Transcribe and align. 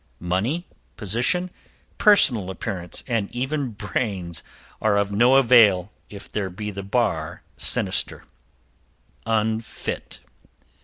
Money, 0.19 0.65
position, 0.97 1.51
personal 1.99 2.49
appearance 2.49 3.03
and 3.05 3.29
even 3.35 3.69
brains 3.69 4.41
are 4.81 4.97
of 4.97 5.11
no 5.11 5.35
avail 5.35 5.91
if 6.09 6.27
there 6.27 6.49
be 6.49 6.71
the 6.71 6.81
bar 6.81 7.43
sinister 7.55 8.25
unfit. 9.27 10.19